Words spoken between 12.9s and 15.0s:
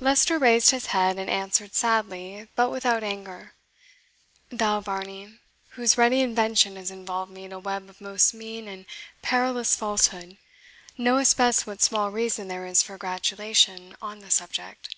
gratulation on the subject."